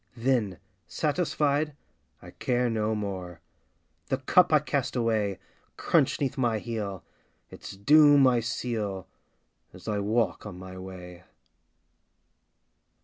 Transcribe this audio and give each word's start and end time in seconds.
Then, 0.17 0.57
satisfied, 0.87 1.75
I 2.23 2.31
care 2.31 2.71
no 2.71 2.95
more. 2.95 3.39
The 4.07 4.17
cup, 4.17 4.51
I 4.51 4.57
cast 4.57 4.95
away, 4.95 5.37
Crunch 5.77 6.19
'neath 6.19 6.39
my 6.39 6.57
heel. 6.57 7.03
Its 7.51 7.77
doom 7.77 8.25
I 8.25 8.39
seal, 8.39 9.07
As 9.73 9.87
I 9.87 9.99
walk 9.99 10.43
on 10.43 10.57
my 10.57 10.75
way. 10.75 11.25